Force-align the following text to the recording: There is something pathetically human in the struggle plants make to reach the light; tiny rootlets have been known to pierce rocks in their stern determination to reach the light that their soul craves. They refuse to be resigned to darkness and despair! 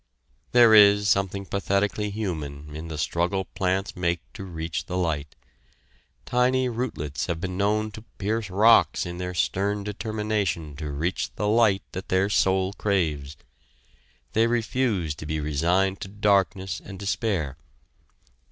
There 0.51 0.73
is 0.73 1.07
something 1.07 1.45
pathetically 1.45 2.09
human 2.09 2.75
in 2.75 2.87
the 2.87 2.97
struggle 2.97 3.45
plants 3.45 3.95
make 3.95 4.21
to 4.33 4.43
reach 4.43 4.87
the 4.87 4.97
light; 4.97 5.35
tiny 6.25 6.67
rootlets 6.69 7.27
have 7.27 7.39
been 7.39 7.55
known 7.55 7.91
to 7.91 8.01
pierce 8.17 8.49
rocks 8.49 9.05
in 9.05 9.19
their 9.19 9.35
stern 9.35 9.83
determination 9.83 10.75
to 10.77 10.89
reach 10.89 11.31
the 11.35 11.47
light 11.47 11.83
that 11.91 12.09
their 12.09 12.29
soul 12.31 12.73
craves. 12.73 13.37
They 14.33 14.47
refuse 14.47 15.13
to 15.13 15.27
be 15.27 15.39
resigned 15.39 16.01
to 16.01 16.07
darkness 16.07 16.81
and 16.83 16.97
despair! 16.97 17.57